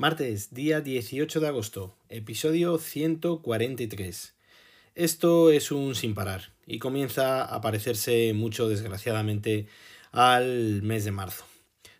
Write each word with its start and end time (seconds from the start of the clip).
Martes, 0.00 0.54
día 0.54 0.80
18 0.80 1.40
de 1.40 1.46
agosto, 1.46 1.94
episodio 2.08 2.78
143. 2.78 4.32
Esto 4.94 5.50
es 5.50 5.70
un 5.70 5.94
sin 5.94 6.14
parar 6.14 6.54
y 6.66 6.78
comienza 6.78 7.44
a 7.44 7.60
parecerse 7.60 8.32
mucho, 8.32 8.66
desgraciadamente, 8.66 9.66
al 10.10 10.80
mes 10.80 11.04
de 11.04 11.10
marzo. 11.10 11.44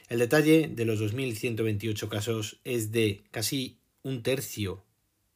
El 0.09 0.21
detalle 0.21 0.71
de 0.73 0.87
los 0.87 1.03
2.128 1.03 2.09
casos 2.09 2.61
es 2.65 2.93
de 2.93 3.25
casi 3.31 3.77
un 4.03 4.23
tercio 4.23 4.83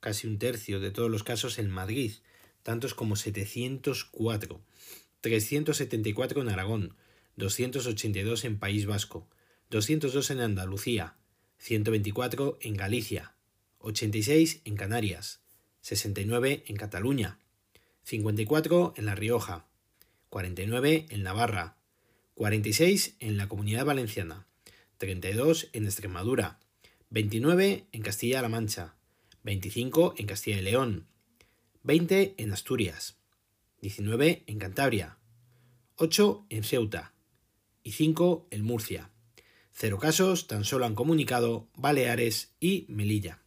casi 0.04 0.26
un 0.26 0.38
tercio 0.38 0.80
de 0.80 0.90
todos 0.90 1.10
los 1.10 1.22
casos 1.22 1.58
en 1.58 1.70
Madrid, 1.70 2.12
tantos 2.62 2.92
como 2.92 3.16
704, 3.16 4.60
374 5.22 6.42
en 6.42 6.48
Aragón, 6.50 6.94
282 7.36 8.44
en 8.44 8.58
País 8.58 8.84
Vasco, 8.84 9.26
202 9.70 10.30
en 10.30 10.40
Andalucía, 10.40 11.16
124 11.56 12.58
en 12.60 12.76
Galicia, 12.76 13.32
86 13.78 14.60
en 14.66 14.76
Canarias, 14.76 15.40
69 15.80 16.64
en 16.66 16.76
Cataluña, 16.76 17.38
54 18.02 18.92
en 18.98 19.06
La 19.06 19.14
Rioja, 19.14 19.64
49 20.28 21.06
en 21.08 21.22
Navarra, 21.22 21.78
46 22.34 23.16
en 23.20 23.38
la 23.38 23.48
Comunidad 23.48 23.86
Valenciana, 23.86 24.46
32 24.98 25.70
en 25.72 25.86
Extremadura, 25.86 26.60
29 27.08 27.86
en 27.90 28.02
Castilla-La 28.02 28.50
Mancha, 28.50 28.96
25 29.44 30.14
en 30.16 30.26
Castilla 30.26 30.58
y 30.58 30.62
León, 30.62 31.06
20 31.82 32.34
en 32.38 32.50
Asturias, 32.50 33.18
19 33.82 34.42
en 34.46 34.58
Cantabria, 34.58 35.18
8 35.96 36.46
en 36.48 36.64
Ceuta 36.64 37.12
y 37.82 37.92
5 37.92 38.48
en 38.50 38.64
Murcia. 38.64 39.10
Cero 39.70 39.98
casos 39.98 40.46
tan 40.46 40.64
solo 40.64 40.86
han 40.86 40.94
comunicado 40.94 41.68
Baleares 41.76 42.54
y 42.58 42.86
Melilla. 42.88 43.42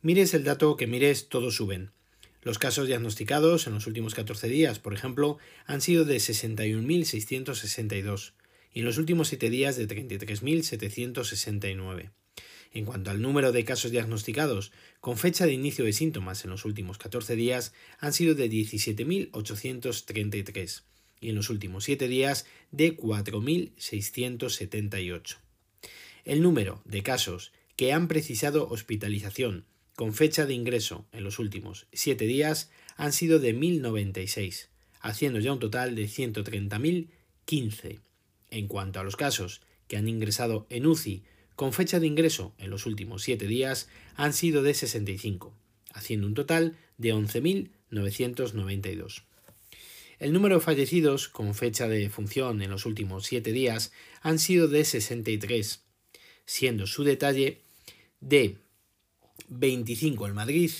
Mires 0.00 0.32
el 0.32 0.44
dato 0.44 0.76
que 0.76 0.86
mires, 0.86 1.28
todos 1.28 1.56
suben. 1.56 1.90
Los 2.42 2.60
casos 2.60 2.86
diagnosticados 2.86 3.66
en 3.66 3.74
los 3.74 3.88
últimos 3.88 4.14
14 4.14 4.46
días, 4.48 4.78
por 4.78 4.94
ejemplo, 4.94 5.38
han 5.66 5.80
sido 5.80 6.04
de 6.04 6.18
61.662 6.18 8.34
y 8.72 8.78
en 8.80 8.84
los 8.84 8.98
últimos 8.98 9.26
7 9.26 9.50
días 9.50 9.76
de 9.76 9.88
33.769. 9.88 12.12
En 12.74 12.84
cuanto 12.84 13.10
al 13.12 13.22
número 13.22 13.52
de 13.52 13.64
casos 13.64 13.92
diagnosticados 13.92 14.72
con 15.00 15.16
fecha 15.16 15.46
de 15.46 15.52
inicio 15.52 15.84
de 15.84 15.92
síntomas 15.92 16.42
en 16.44 16.50
los 16.50 16.64
últimos 16.64 16.98
14 16.98 17.36
días, 17.36 17.72
han 18.00 18.12
sido 18.12 18.34
de 18.34 18.50
17.833 18.50 20.82
y 21.20 21.28
en 21.30 21.36
los 21.36 21.50
últimos 21.50 21.84
7 21.84 22.08
días 22.08 22.46
de 22.72 22.96
4.678. 22.96 25.36
El 26.24 26.42
número 26.42 26.82
de 26.84 27.04
casos 27.04 27.52
que 27.76 27.92
han 27.92 28.08
precisado 28.08 28.68
hospitalización 28.68 29.66
con 29.94 30.12
fecha 30.12 30.44
de 30.44 30.54
ingreso 30.54 31.06
en 31.12 31.22
los 31.22 31.38
últimos 31.38 31.86
7 31.92 32.26
días 32.26 32.72
han 32.96 33.12
sido 33.12 33.38
de 33.38 33.56
1.096, 33.56 34.66
haciendo 35.00 35.38
ya 35.38 35.52
un 35.52 35.60
total 35.60 35.94
de 35.94 36.06
130.015. 36.06 38.00
En 38.50 38.66
cuanto 38.66 38.98
a 38.98 39.04
los 39.04 39.14
casos 39.14 39.60
que 39.86 39.96
han 39.96 40.08
ingresado 40.08 40.66
en 40.70 40.86
UCI 40.86 41.22
con 41.56 41.72
fecha 41.72 42.00
de 42.00 42.06
ingreso 42.06 42.54
en 42.58 42.70
los 42.70 42.86
últimos 42.86 43.22
7 43.22 43.46
días 43.46 43.88
han 44.16 44.32
sido 44.32 44.62
de 44.62 44.74
65, 44.74 45.54
haciendo 45.92 46.26
un 46.26 46.34
total 46.34 46.76
de 46.98 47.14
11.992. 47.14 49.22
El 50.18 50.32
número 50.32 50.56
de 50.56 50.60
fallecidos 50.60 51.28
con 51.28 51.54
fecha 51.54 51.88
de 51.88 52.08
función 52.08 52.62
en 52.62 52.70
los 52.70 52.86
últimos 52.86 53.26
7 53.26 53.52
días 53.52 53.92
han 54.22 54.38
sido 54.38 54.68
de 54.68 54.84
63, 54.84 55.82
siendo 56.46 56.86
su 56.86 57.04
detalle 57.04 57.60
de 58.20 58.58
25 59.48 60.26
en 60.26 60.34
Madrid, 60.34 60.70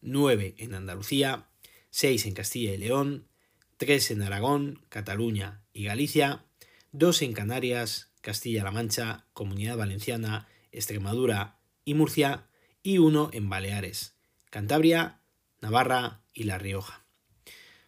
9 0.00 0.54
en 0.58 0.74
Andalucía, 0.74 1.48
6 1.90 2.26
en 2.26 2.34
Castilla 2.34 2.74
y 2.74 2.78
León, 2.78 3.26
3 3.76 4.12
en 4.12 4.22
Aragón, 4.22 4.82
Cataluña 4.88 5.62
y 5.72 5.84
Galicia, 5.84 6.44
2 6.92 7.22
en 7.22 7.32
Canarias, 7.32 8.07
Castilla-La 8.20 8.70
Mancha, 8.70 9.26
Comunidad 9.32 9.76
Valenciana, 9.76 10.48
Extremadura 10.72 11.58
y 11.84 11.94
Murcia, 11.94 12.46
y 12.82 12.98
uno 12.98 13.30
en 13.32 13.48
Baleares, 13.48 14.16
Cantabria, 14.50 15.20
Navarra 15.60 16.22
y 16.32 16.44
La 16.44 16.58
Rioja. 16.58 17.04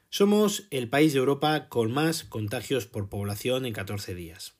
Somos 0.09 0.67
el 0.71 0.89
país 0.89 1.13
de 1.13 1.21
Europa 1.21 1.69
con 1.69 1.93
más 1.93 2.25
contagios 2.25 2.87
por 2.87 3.09
población 3.09 3.65
en 3.65 3.73
14 3.73 4.15
días. 4.15 4.55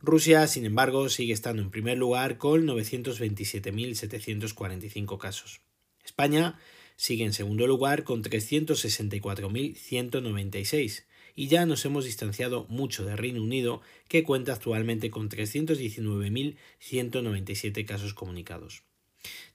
Rusia, 0.00 0.46
sin 0.46 0.64
embargo, 0.64 1.10
sigue 1.10 1.32
estando 1.32 1.62
en 1.62 1.70
primer 1.70 1.96
lugar 1.98 2.38
con 2.38 2.66
927.745 2.66 5.18
casos. 5.18 5.60
España 6.04 6.58
sigue 6.96 7.24
en 7.24 7.32
segundo 7.32 7.66
lugar 7.66 8.02
con 8.02 8.24
364.196 8.24 11.04
y 11.34 11.48
ya 11.48 11.66
nos 11.66 11.84
hemos 11.84 12.04
distanciado 12.04 12.66
mucho 12.68 13.04
del 13.04 13.18
Reino 13.18 13.42
Unido, 13.42 13.80
que 14.08 14.22
cuenta 14.22 14.52
actualmente 14.52 15.10
con 15.10 15.28
319.197 15.28 17.84
casos 17.84 18.14
comunicados. 18.14 18.84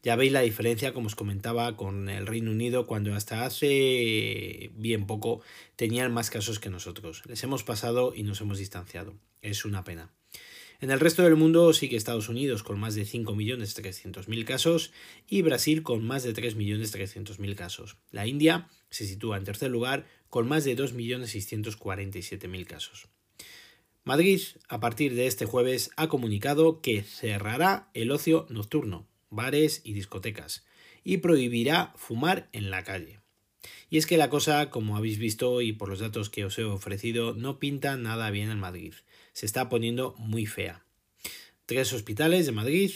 Ya 0.04 0.16
veis 0.16 0.32
la 0.32 0.42
diferencia, 0.42 0.94
como 0.94 1.08
os 1.08 1.16
comentaba, 1.16 1.76
con 1.76 2.10
el 2.10 2.26
Reino 2.26 2.52
Unido, 2.52 2.88
cuando 2.88 3.14
hasta 3.14 3.46
hace 3.46 4.72
bien 4.76 5.06
poco 5.06 5.42
tenían 5.76 6.14
más 6.14 6.30
casos 6.30 6.60
que 6.60 6.70
nosotros. 6.70 7.24
Les 7.26 7.44
hemos 7.44 7.64
pasado 7.64 8.14
y 8.16 8.24
nos 8.24 8.40
hemos 8.42 8.60
distanciado. 8.60 9.16
Es 9.42 9.66
una 9.66 9.84
pena. 9.84 10.12
En 10.80 10.92
el 10.92 11.00
resto 11.00 11.24
del 11.24 11.36
mundo 11.36 11.74
sigue 11.74 11.98
Estados 11.98 12.30
Unidos 12.30 12.62
con 12.62 12.80
más 12.80 12.94
de 12.94 13.02
5.300.000 13.02 14.46
casos 14.46 14.92
y 15.28 15.42
Brasil 15.42 15.82
con 15.82 16.06
más 16.06 16.22
de 16.22 16.36
3.300.000 16.36 17.56
casos. 17.56 17.98
La 18.12 18.28
India 18.28 18.70
se 18.92 19.08
sitúa 19.08 19.38
en 19.38 19.44
tercer 19.44 19.72
lugar 19.72 20.06
con 20.30 20.48
más 20.48 20.66
de 20.66 20.78
2.647.000 20.78 22.66
casos. 22.68 23.08
Madrid, 24.04 24.40
a 24.70 24.80
partir 24.80 25.16
de 25.16 25.26
este 25.26 25.48
jueves, 25.48 25.90
ha 25.98 26.10
comunicado 26.10 26.80
que 26.80 27.02
cerrará 27.02 27.90
el 27.96 28.12
ocio 28.12 28.46
nocturno, 28.52 29.08
bares 29.32 29.82
y 29.84 29.94
discotecas, 29.94 30.64
y 31.04 31.18
prohibirá 31.18 31.92
fumar 31.96 32.50
en 32.54 32.70
la 32.70 32.84
calle. 32.84 33.20
Y 33.90 33.98
es 33.98 34.06
que 34.06 34.18
la 34.18 34.30
cosa, 34.30 34.70
como 34.70 34.96
habéis 34.96 35.18
visto 35.18 35.60
y 35.62 35.74
por 35.74 35.90
los 35.90 36.00
datos 36.00 36.30
que 36.30 36.46
os 36.46 36.60
he 36.60 36.64
ofrecido, 36.64 37.34
no 37.34 37.58
pinta 37.58 37.98
nada 37.98 38.30
bien 38.30 38.52
en 38.52 38.60
Madrid 38.60 38.94
se 39.38 39.46
está 39.46 39.70
poniendo 39.70 40.16
muy 40.18 40.48
fea. 40.48 40.84
Tres 41.68 41.94
hospitales 41.94 42.48
de 42.48 42.54
Madrid, 42.54 42.90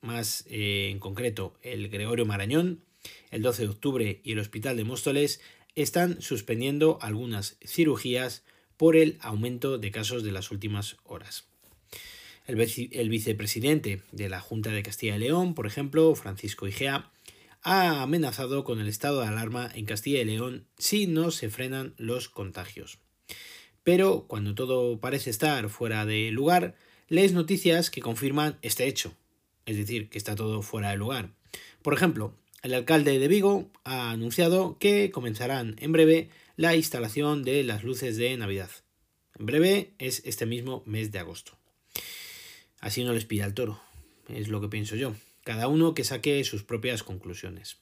más 0.00 0.44
eh, 0.48 0.88
en 0.90 0.98
concreto 0.98 1.56
el 1.62 1.88
Gregorio 1.88 2.26
Marañón, 2.26 2.82
el 3.30 3.42
12 3.42 3.62
de 3.62 3.68
octubre 3.68 4.20
y 4.24 4.32
el 4.32 4.40
Hospital 4.40 4.76
de 4.76 4.82
Móstoles, 4.82 5.40
están 5.76 6.20
suspendiendo 6.20 6.98
algunas 7.00 7.58
cirugías 7.64 8.42
por 8.76 8.96
el 8.96 9.18
aumento 9.20 9.78
de 9.78 9.92
casos 9.92 10.24
de 10.24 10.32
las 10.32 10.50
últimas 10.50 10.96
horas. 11.04 11.44
El, 12.48 12.60
el, 12.90 13.08
vicepresidente 13.08 14.02
de 14.10 14.28
la 14.28 14.40
Junta 14.40 14.70
de 14.70 14.82
Castilla 14.82 15.14
y 15.14 15.20
León, 15.20 15.54
por 15.54 15.64
ejemplo, 15.64 16.12
Francisco 16.16 16.66
Igea, 16.66 17.12
ha 17.62 18.02
amenazado 18.02 18.64
con 18.64 18.80
el 18.80 18.88
estado 18.88 19.20
de 19.20 19.28
alarma 19.28 19.70
en 19.72 19.84
Castilla 19.84 20.22
y 20.22 20.24
León 20.24 20.66
si 20.76 21.06
no 21.06 21.30
se 21.30 21.50
frenan 21.50 21.94
los 21.98 22.28
contagios. 22.28 22.98
Pero 23.84 24.24
cuando 24.26 24.54
todo 24.54 24.98
parece 24.98 25.30
estar 25.30 25.68
fuera 25.68 26.06
de 26.06 26.30
lugar, 26.30 26.74
lees 27.08 27.32
noticias 27.32 27.90
que 27.90 28.00
confirman 28.00 28.58
este 28.62 28.86
hecho, 28.86 29.14
es 29.66 29.76
decir, 29.76 30.08
que 30.08 30.18
está 30.18 30.34
todo 30.34 30.62
fuera 30.62 30.90
de 30.90 30.96
lugar. 30.96 31.30
Por 31.82 31.92
ejemplo, 31.94 32.34
el 32.62 32.72
alcalde 32.72 33.18
de 33.18 33.28
Vigo 33.28 33.70
ha 33.84 34.10
anunciado 34.10 34.78
que 34.78 35.10
comenzarán 35.10 35.76
en 35.78 35.92
breve 35.92 36.30
la 36.56 36.74
instalación 36.74 37.42
de 37.42 37.62
las 37.62 37.84
luces 37.84 38.16
de 38.16 38.34
Navidad. 38.38 38.70
En 39.38 39.46
breve 39.46 39.92
es 39.98 40.22
este 40.24 40.46
mismo 40.46 40.82
mes 40.86 41.12
de 41.12 41.18
agosto. 41.18 41.52
Así 42.80 43.04
no 43.04 43.12
les 43.12 43.26
pilla 43.26 43.44
el 43.44 43.54
toro, 43.54 43.80
es 44.28 44.48
lo 44.48 44.62
que 44.62 44.68
pienso 44.68 44.96
yo. 44.96 45.14
Cada 45.42 45.68
uno 45.68 45.92
que 45.92 46.04
saque 46.04 46.42
sus 46.44 46.62
propias 46.62 47.02
conclusiones. 47.02 47.76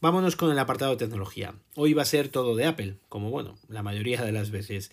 Vámonos 0.00 0.36
con 0.36 0.50
el 0.50 0.58
apartado 0.58 0.92
de 0.92 0.96
tecnología. 0.96 1.54
Hoy 1.74 1.92
va 1.92 2.02
a 2.02 2.06
ser 2.06 2.28
todo 2.28 2.56
de 2.56 2.64
Apple, 2.64 2.96
como 3.08 3.30
bueno, 3.30 3.56
la 3.68 3.82
mayoría 3.82 4.22
de 4.22 4.32
las 4.32 4.50
veces. 4.50 4.90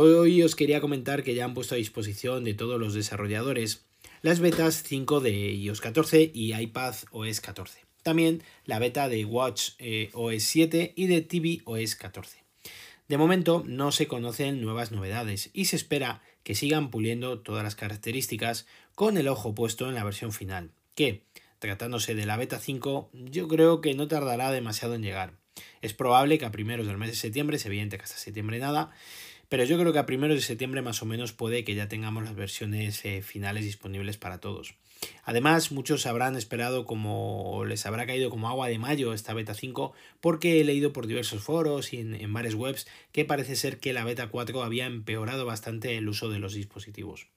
Hoy 0.00 0.44
os 0.44 0.54
quería 0.54 0.80
comentar 0.80 1.24
que 1.24 1.34
ya 1.34 1.44
han 1.44 1.54
puesto 1.54 1.74
a 1.74 1.78
disposición 1.78 2.44
de 2.44 2.54
todos 2.54 2.78
los 2.78 2.94
desarrolladores 2.94 3.84
las 4.22 4.38
betas 4.38 4.84
5 4.84 5.18
de 5.18 5.54
iOS 5.54 5.80
14 5.80 6.30
y 6.32 6.54
iPad 6.54 6.94
OS 7.10 7.40
14. 7.40 7.80
También 8.04 8.44
la 8.64 8.78
beta 8.78 9.08
de 9.08 9.24
Watch 9.24 9.70
eh, 9.80 10.10
OS 10.12 10.44
7 10.44 10.92
y 10.94 11.08
de 11.08 11.22
TV 11.22 11.62
OS 11.64 11.96
14. 11.96 12.44
De 13.08 13.18
momento 13.18 13.64
no 13.66 13.90
se 13.90 14.06
conocen 14.06 14.60
nuevas 14.60 14.92
novedades 14.92 15.50
y 15.52 15.64
se 15.64 15.74
espera 15.74 16.22
que 16.44 16.54
sigan 16.54 16.92
puliendo 16.92 17.40
todas 17.40 17.64
las 17.64 17.74
características 17.74 18.68
con 18.94 19.16
el 19.16 19.26
ojo 19.26 19.52
puesto 19.56 19.88
en 19.88 19.96
la 19.96 20.04
versión 20.04 20.30
final, 20.30 20.70
que, 20.94 21.24
tratándose 21.58 22.14
de 22.14 22.24
la 22.24 22.36
beta 22.36 22.60
5, 22.60 23.10
yo 23.12 23.48
creo 23.48 23.80
que 23.80 23.94
no 23.94 24.06
tardará 24.06 24.52
demasiado 24.52 24.94
en 24.94 25.02
llegar. 25.02 25.32
Es 25.82 25.92
probable 25.92 26.38
que 26.38 26.44
a 26.44 26.52
primeros 26.52 26.86
del 26.86 26.98
mes 26.98 27.10
de 27.10 27.16
septiembre, 27.16 27.56
es 27.56 27.66
evidente 27.66 27.98
que 27.98 28.04
hasta 28.04 28.16
septiembre 28.16 28.60
nada, 28.60 28.92
pero 29.48 29.64
yo 29.64 29.78
creo 29.78 29.92
que 29.92 29.98
a 29.98 30.06
primeros 30.06 30.36
de 30.36 30.42
septiembre 30.42 30.82
más 30.82 31.02
o 31.02 31.06
menos 31.06 31.32
puede 31.32 31.64
que 31.64 31.74
ya 31.74 31.88
tengamos 31.88 32.24
las 32.24 32.34
versiones 32.34 33.04
eh, 33.04 33.22
finales 33.22 33.64
disponibles 33.64 34.16
para 34.18 34.38
todos. 34.38 34.74
Además, 35.22 35.70
muchos 35.70 36.06
habrán 36.06 36.36
esperado 36.36 36.84
como 36.84 37.64
les 37.64 37.86
habrá 37.86 38.06
caído 38.06 38.30
como 38.30 38.48
agua 38.48 38.68
de 38.68 38.78
mayo 38.78 39.12
esta 39.12 39.32
beta 39.32 39.54
5 39.54 39.92
porque 40.20 40.60
he 40.60 40.64
leído 40.64 40.92
por 40.92 41.06
diversos 41.06 41.42
foros 41.42 41.92
y 41.92 42.00
en, 42.00 42.14
en 42.14 42.32
varias 42.32 42.54
webs 42.54 42.86
que 43.12 43.24
parece 43.24 43.56
ser 43.56 43.78
que 43.78 43.92
la 43.92 44.04
beta 44.04 44.28
4 44.28 44.62
había 44.62 44.86
empeorado 44.86 45.46
bastante 45.46 45.96
el 45.96 46.08
uso 46.08 46.30
de 46.30 46.40
los 46.40 46.54
dispositivos. 46.54 47.28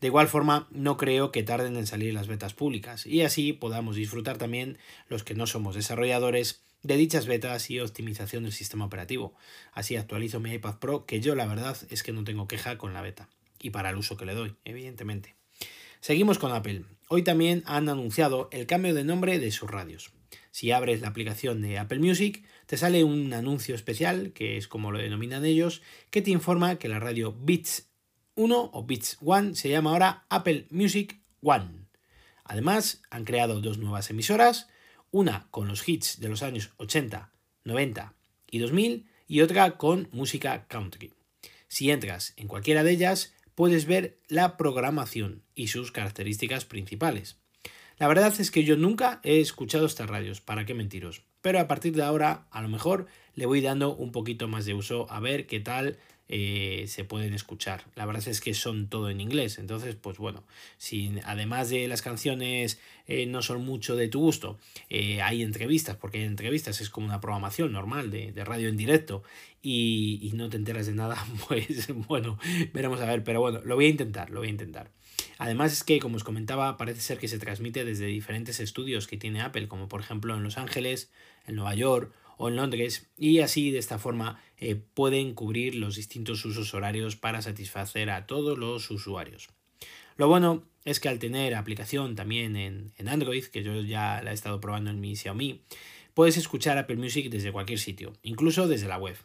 De 0.00 0.08
igual 0.08 0.28
forma, 0.28 0.68
no 0.70 0.96
creo 0.96 1.30
que 1.30 1.42
tarden 1.42 1.76
en 1.76 1.86
salir 1.86 2.12
las 2.14 2.26
betas 2.26 2.54
públicas 2.54 3.06
y 3.06 3.22
así 3.22 3.52
podamos 3.52 3.96
disfrutar 3.96 4.38
también 4.38 4.78
los 5.08 5.24
que 5.24 5.34
no 5.34 5.46
somos 5.46 5.74
desarrolladores 5.74 6.64
de 6.84 6.96
dichas 6.96 7.26
betas 7.26 7.70
y 7.70 7.80
optimización 7.80 8.44
del 8.44 8.52
sistema 8.52 8.84
operativo. 8.84 9.34
Así 9.72 9.96
actualizo 9.96 10.38
mi 10.38 10.52
iPad 10.52 10.78
Pro, 10.78 11.06
que 11.06 11.20
yo 11.20 11.34
la 11.34 11.46
verdad 11.46 11.76
es 11.90 12.02
que 12.04 12.12
no 12.12 12.22
tengo 12.22 12.46
queja 12.46 12.78
con 12.78 12.94
la 12.94 13.02
beta 13.02 13.28
y 13.58 13.70
para 13.70 13.90
el 13.90 13.96
uso 13.96 14.16
que 14.16 14.26
le 14.26 14.34
doy, 14.34 14.54
evidentemente. 14.64 15.34
Seguimos 16.00 16.38
con 16.38 16.52
Apple. 16.52 16.84
Hoy 17.08 17.22
también 17.22 17.62
han 17.66 17.88
anunciado 17.88 18.48
el 18.52 18.66
cambio 18.66 18.94
de 18.94 19.04
nombre 19.04 19.38
de 19.38 19.50
sus 19.50 19.70
radios. 19.70 20.12
Si 20.50 20.70
abres 20.70 21.00
la 21.00 21.08
aplicación 21.08 21.62
de 21.62 21.78
Apple 21.78 21.98
Music, 21.98 22.44
te 22.66 22.76
sale 22.76 23.02
un 23.02 23.32
anuncio 23.32 23.74
especial, 23.74 24.32
que 24.32 24.58
es 24.58 24.68
como 24.68 24.92
lo 24.92 24.98
denominan 24.98 25.46
ellos, 25.46 25.80
que 26.10 26.20
te 26.20 26.30
informa 26.30 26.78
que 26.78 26.88
la 26.88 27.00
radio 27.00 27.34
Beats 27.36 27.88
1 28.34 28.70
o 28.72 28.84
Beats 28.84 29.16
One 29.24 29.54
se 29.54 29.70
llama 29.70 29.90
ahora 29.90 30.26
Apple 30.28 30.66
Music 30.70 31.20
One. 31.40 31.86
Además, 32.44 33.00
han 33.10 33.24
creado 33.24 33.62
dos 33.62 33.78
nuevas 33.78 34.10
emisoras, 34.10 34.68
una 35.14 35.46
con 35.52 35.68
los 35.68 35.88
hits 35.88 36.18
de 36.18 36.28
los 36.28 36.42
años 36.42 36.72
80, 36.76 37.30
90 37.62 38.14
y 38.50 38.58
2000 38.58 39.06
y 39.28 39.42
otra 39.42 39.78
con 39.78 40.08
música 40.10 40.66
country. 40.66 41.12
Si 41.68 41.92
entras 41.92 42.34
en 42.36 42.48
cualquiera 42.48 42.82
de 42.82 42.90
ellas, 42.90 43.32
puedes 43.54 43.86
ver 43.86 44.18
la 44.26 44.56
programación 44.56 45.44
y 45.54 45.68
sus 45.68 45.92
características 45.92 46.64
principales. 46.64 47.36
La 47.96 48.08
verdad 48.08 48.34
es 48.40 48.50
que 48.50 48.64
yo 48.64 48.76
nunca 48.76 49.20
he 49.22 49.38
escuchado 49.38 49.86
estas 49.86 50.10
radios, 50.10 50.40
para 50.40 50.66
qué 50.66 50.74
mentiros, 50.74 51.22
pero 51.42 51.60
a 51.60 51.68
partir 51.68 51.94
de 51.94 52.02
ahora 52.02 52.48
a 52.50 52.60
lo 52.60 52.68
mejor 52.68 53.06
le 53.36 53.46
voy 53.46 53.60
dando 53.60 53.94
un 53.94 54.10
poquito 54.10 54.48
más 54.48 54.66
de 54.66 54.74
uso 54.74 55.06
a 55.10 55.20
ver 55.20 55.46
qué 55.46 55.60
tal 55.60 55.96
eh, 56.28 56.86
se 56.88 57.04
pueden 57.04 57.34
escuchar. 57.34 57.84
La 57.94 58.06
verdad 58.06 58.26
es 58.26 58.40
que 58.40 58.54
son 58.54 58.88
todo 58.88 59.10
en 59.10 59.20
inglés, 59.20 59.58
entonces 59.58 59.94
pues 59.94 60.18
bueno, 60.18 60.42
si 60.78 61.12
además 61.24 61.68
de 61.68 61.86
las 61.86 62.00
canciones 62.00 62.80
eh, 63.06 63.26
no 63.26 63.42
son 63.42 63.64
mucho 63.64 63.94
de 63.94 64.08
tu 64.08 64.20
gusto, 64.20 64.58
eh, 64.88 65.20
hay 65.20 65.42
entrevistas, 65.42 65.96
porque 65.96 66.18
hay 66.18 66.24
entrevistas, 66.24 66.80
es 66.80 66.88
como 66.88 67.06
una 67.06 67.20
programación 67.20 67.72
normal 67.72 68.10
de, 68.10 68.32
radio 68.44 68.68
en 68.68 68.76
directo 68.76 69.22
y, 69.62 70.18
y, 70.22 70.32
no 70.32 70.48
te 70.48 70.56
enteras 70.56 70.86
de 70.86 70.94
nada, 70.94 71.16
pues 71.48 71.88
bueno, 72.08 72.38
veremos 72.72 73.00
a 73.00 73.06
ver, 73.06 73.24
pero 73.24 73.40
bueno, 73.40 73.60
lo 73.64 73.74
voy 73.74 73.86
a 73.86 73.88
intentar, 73.88 74.30
lo 74.30 74.40
voy 74.40 74.48
a 74.48 74.52
intentar. 74.52 74.90
Además 75.38 75.72
es 75.72 75.84
que, 75.84 75.98
como 75.98 76.16
os 76.16 76.24
comentaba, 76.24 76.76
parece 76.76 77.00
ser 77.00 77.18
que 77.18 77.28
se 77.28 77.38
transmite 77.38 77.84
desde 77.84 78.06
diferentes 78.06 78.60
estudios 78.60 79.06
que 79.06 79.16
tiene 79.16 79.40
Apple, 79.40 79.68
como 79.68 79.88
por 79.88 80.00
ejemplo 80.00 80.34
en 80.36 80.42
Los 80.42 80.58
Ángeles, 80.58 81.10
en 81.46 81.56
Nueva 81.56 81.74
York 81.74 82.12
o 82.36 82.48
en 82.48 82.56
Londres 82.56 83.08
y 83.16 83.40
así 83.40 83.70
de 83.70 83.78
esta 83.78 83.98
forma 83.98 84.40
eh, 84.58 84.76
pueden 84.76 85.34
cubrir 85.34 85.74
los 85.74 85.96
distintos 85.96 86.44
usos 86.44 86.74
horarios 86.74 87.16
para 87.16 87.42
satisfacer 87.42 88.10
a 88.10 88.26
todos 88.26 88.58
los 88.58 88.90
usuarios. 88.90 89.48
Lo 90.16 90.28
bueno 90.28 90.64
es 90.84 91.00
que 91.00 91.08
al 91.08 91.18
tener 91.18 91.54
aplicación 91.54 92.14
también 92.14 92.56
en, 92.56 92.92
en 92.96 93.08
Android, 93.08 93.44
que 93.44 93.62
yo 93.62 93.80
ya 93.80 94.22
la 94.22 94.30
he 94.30 94.34
estado 94.34 94.60
probando 94.60 94.90
en 94.90 95.00
mi 95.00 95.16
Xiaomi, 95.16 95.62
puedes 96.14 96.36
escuchar 96.36 96.78
Apple 96.78 96.96
Music 96.96 97.28
desde 97.30 97.52
cualquier 97.52 97.78
sitio, 97.78 98.12
incluso 98.22 98.68
desde 98.68 98.88
la 98.88 98.98
web. 98.98 99.16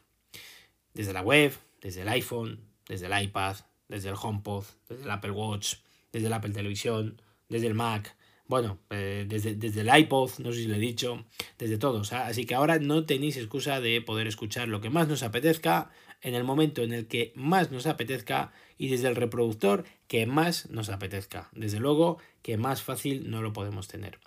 Desde 0.94 1.14
la 1.14 1.22
web, 1.22 1.54
desde 1.82 2.02
el 2.02 2.10
iPhone, 2.10 2.60
desde 2.88 3.06
el 3.06 3.24
iPad, 3.24 3.58
desde 3.88 4.10
el 4.10 4.16
HomePod, 4.20 4.66
desde 4.88 5.04
el 5.04 5.12
Apple 5.12 5.32
Watch, 5.32 5.76
desde 6.12 6.28
el 6.28 6.34
Apple 6.34 6.52
Televisión, 6.52 7.22
desde 7.50 7.68
el 7.68 7.76
Mac, 7.76 8.16
bueno, 8.50 8.80
eh, 8.90 9.26
desde, 9.28 9.54
desde, 9.54 9.82
el 9.82 9.96
iPod, 9.96 10.32
no 10.40 10.52
sé 10.52 10.62
si 10.62 10.68
lo 10.68 10.76
he 10.76 10.80
dicho, 10.80 11.24
desde 11.60 11.78
todos. 11.78 12.12
Así 12.14 12.46
que 12.46 12.56
ahora 12.56 12.80
no 12.80 13.06
tenéis 13.06 13.38
excusa 13.38 13.80
de 13.80 14.02
poder 14.02 14.26
escuchar 14.26 14.68
lo 14.68 14.82
que 14.82 14.90
más 14.90 15.08
nos 15.08 15.22
apetezca 15.22 15.92
en 16.22 16.34
el 16.34 16.44
momento 16.44 16.82
en 16.82 16.92
el 16.92 17.08
que 17.08 17.32
más 17.36 17.70
nos 17.70 17.86
apetezca 17.86 18.52
y 18.76 18.90
desde 18.90 19.08
el 19.08 19.16
reproductor 19.16 19.86
que 20.08 20.26
más 20.26 20.68
nos 20.72 20.90
apetezca. 20.90 21.50
Desde 21.54 21.80
luego 21.80 22.18
que 22.42 22.58
más 22.58 22.82
fácil 22.82 23.30
no 23.30 23.44
lo 23.44 23.54
podemos 23.54 23.88
tener. 23.88 24.20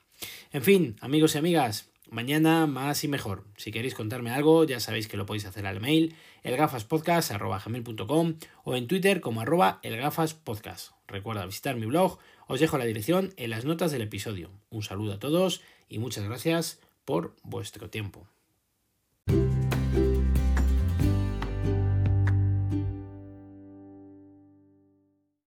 En 0.53 0.63
fin, 0.63 0.97
amigos 1.01 1.35
y 1.35 1.39
amigas, 1.39 1.91
mañana 2.11 2.67
más 2.67 3.05
y 3.05 3.09
mejor. 3.09 3.45
Si 3.57 3.71
queréis 3.71 3.95
contarme 3.95 4.31
algo, 4.31 4.65
ya 4.65 4.81
sabéis 4.81 5.09
que 5.09 5.17
lo 5.17 5.27
podéis 5.27 5.47
hacer 5.47 5.67
al 5.67 5.81
mail 5.81 6.15
elgafaspodcast.com 6.43 8.35
o 8.65 8.77
en 8.77 8.87
Twitter 8.87 9.21
como 9.21 9.41
arroba 9.41 9.81
elgafaspodcast. 9.83 10.93
Recuerda 11.07 11.47
visitar 11.47 11.77
mi 11.77 11.87
blog 11.87 12.19
os 12.47 12.61
dejo 12.61 12.79
la 12.79 12.85
dirección 12.85 13.33
en 13.37 13.51
las 13.51 13.65
notas 13.65 13.93
del 13.93 14.03
episodio. 14.03 14.51
Un 14.71 14.83
saludo 14.83 15.15
a 15.15 15.19
todos 15.19 15.63
y 15.89 15.99
muchas 15.99 16.25
gracias 16.25 16.81
por 17.05 17.35
vuestro 17.43 17.89
tiempo. 17.89 18.27